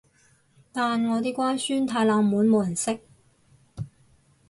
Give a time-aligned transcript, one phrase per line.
[0.73, 3.01] 但我啲乖孫太冷門冇人識